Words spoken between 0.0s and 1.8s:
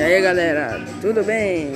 E aí galera, tudo bem?